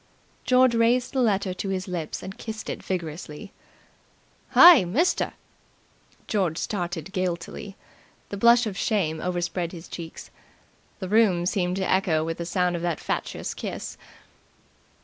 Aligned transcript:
George 0.45 0.73
raised 0.73 1.13
the 1.13 1.21
letter 1.21 1.53
to 1.53 1.69
his 1.69 1.87
lips 1.87 2.23
and 2.23 2.39
kissed 2.39 2.71
it 2.71 2.81
vigorously. 2.81 3.51
"Hey, 4.55 4.83
mister!" 4.83 5.33
George 6.25 6.57
started 6.57 7.11
guiltily. 7.13 7.75
The 8.29 8.37
blush 8.37 8.65
of 8.65 8.75
shame 8.75 9.21
overspread 9.21 9.73
his 9.73 9.87
cheeks. 9.87 10.31
The 10.97 11.07
room 11.07 11.45
seemed 11.45 11.75
to 11.75 11.87
echo 11.87 12.23
with 12.23 12.39
the 12.39 12.47
sound 12.47 12.75
of 12.75 12.81
that 12.81 12.99
fatuous 12.99 13.53
kiss. 13.53 13.95